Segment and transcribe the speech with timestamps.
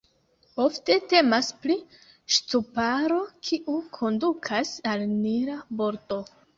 [0.63, 1.75] Ofte temas pri
[2.37, 6.25] ŝtuparo, kiu kondukas al la Nila bordo.